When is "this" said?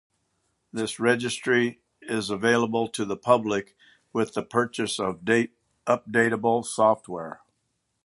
0.73-0.99